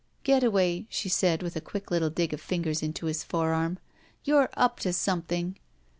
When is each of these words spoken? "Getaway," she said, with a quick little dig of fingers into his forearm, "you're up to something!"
"Getaway," 0.23 0.87
she 0.89 1.09
said, 1.09 1.43
with 1.43 1.55
a 1.55 1.61
quick 1.61 1.91
little 1.91 2.09
dig 2.09 2.33
of 2.33 2.41
fingers 2.41 2.81
into 2.81 3.05
his 3.05 3.23
forearm, 3.23 3.77
"you're 4.23 4.49
up 4.57 4.79
to 4.79 4.93
something!" 4.93 5.57